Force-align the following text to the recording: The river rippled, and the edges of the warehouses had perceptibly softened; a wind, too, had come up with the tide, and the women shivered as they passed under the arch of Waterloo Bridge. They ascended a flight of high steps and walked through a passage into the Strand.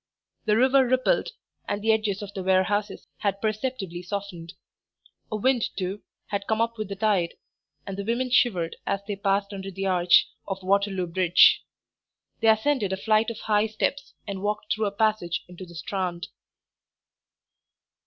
The 0.45 0.57
river 0.57 0.87
rippled, 0.87 1.29
and 1.69 1.79
the 1.83 1.91
edges 1.91 2.23
of 2.23 2.33
the 2.33 2.41
warehouses 2.41 3.05
had 3.17 3.39
perceptibly 3.39 4.01
softened; 4.01 4.53
a 5.31 5.35
wind, 5.35 5.65
too, 5.77 6.01
had 6.29 6.47
come 6.47 6.59
up 6.59 6.79
with 6.79 6.89
the 6.89 6.95
tide, 6.95 7.35
and 7.85 7.95
the 7.95 8.03
women 8.03 8.31
shivered 8.31 8.77
as 8.87 9.01
they 9.07 9.15
passed 9.15 9.53
under 9.53 9.69
the 9.69 9.85
arch 9.85 10.27
of 10.47 10.63
Waterloo 10.63 11.05
Bridge. 11.05 11.63
They 12.39 12.47
ascended 12.47 12.91
a 12.91 12.97
flight 12.97 13.29
of 13.29 13.41
high 13.41 13.67
steps 13.67 14.15
and 14.25 14.41
walked 14.41 14.73
through 14.73 14.87
a 14.87 14.91
passage 14.91 15.43
into 15.47 15.67
the 15.67 15.75
Strand. 15.75 16.29